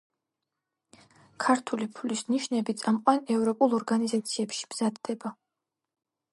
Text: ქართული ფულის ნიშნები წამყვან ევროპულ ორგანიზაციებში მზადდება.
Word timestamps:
ქართული 1.43 1.87
ფულის 1.99 2.25
ნიშნები 2.31 2.77
წამყვან 2.81 3.21
ევროპულ 3.37 3.79
ორგანიზაციებში 3.81 4.67
მზადდება. 4.75 5.37